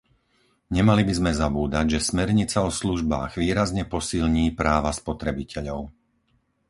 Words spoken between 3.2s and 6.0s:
výrazne posilní práva spotrebiteľov.